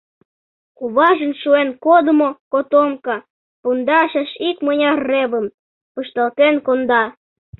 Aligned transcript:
Куважын 0.77 1.33
шуэн 1.41 1.69
кодымо 1.85 2.29
котомка 2.51 3.17
пундашеш 3.61 4.29
икмыняр 4.49 4.99
ревым 5.09 5.45
пышталтен 5.93 6.55
конда. 6.65 7.03